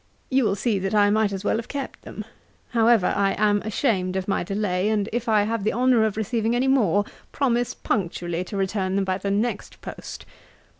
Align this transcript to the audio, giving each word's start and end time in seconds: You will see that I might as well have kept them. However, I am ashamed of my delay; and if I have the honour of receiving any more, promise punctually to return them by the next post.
You 0.31 0.45
will 0.45 0.55
see 0.55 0.79
that 0.79 0.95
I 0.95 1.11
might 1.11 1.31
as 1.31 1.43
well 1.43 1.57
have 1.57 1.67
kept 1.67 2.01
them. 2.01 2.25
However, 2.69 3.13
I 3.15 3.35
am 3.37 3.61
ashamed 3.61 4.15
of 4.15 4.27
my 4.27 4.41
delay; 4.43 4.89
and 4.89 5.07
if 5.13 5.29
I 5.29 5.43
have 5.43 5.63
the 5.63 5.73
honour 5.73 6.05
of 6.05 6.17
receiving 6.17 6.55
any 6.55 6.67
more, 6.67 7.05
promise 7.31 7.75
punctually 7.75 8.43
to 8.45 8.57
return 8.57 8.95
them 8.95 9.05
by 9.05 9.19
the 9.19 9.29
next 9.29 9.79
post. 9.81 10.25